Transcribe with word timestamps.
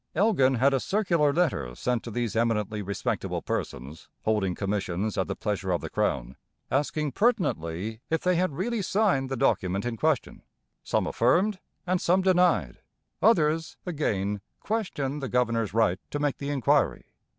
Elgin 0.15 0.55
had 0.55 0.73
a 0.73 0.79
circular 0.79 1.31
letter 1.31 1.75
sent 1.75 2.01
to 2.01 2.09
these 2.09 2.35
eminently 2.35 2.81
respectable 2.81 3.43
persons 3.43 4.09
holding 4.23 4.55
commissions 4.55 5.15
at 5.15 5.27
the 5.27 5.35
pleasure 5.35 5.69
of 5.69 5.79
the 5.79 5.91
Crown, 5.91 6.35
asking 6.71 7.11
pertinently 7.11 8.01
if 8.09 8.21
they 8.23 8.33
had 8.35 8.51
really 8.51 8.81
signed 8.81 9.29
the 9.29 9.37
document 9.37 9.85
in 9.85 9.97
question. 9.97 10.41
Some 10.83 11.05
affirmed, 11.05 11.59
and 11.85 12.01
some 12.01 12.23
denied; 12.23 12.79
others, 13.21 13.77
again, 13.85 14.41
questioned 14.59 15.21
the 15.21 15.29
governor's 15.29 15.71
right 15.71 15.99
to 16.09 16.17
make 16.17 16.39
the 16.39 16.49
inquiry. 16.49 17.13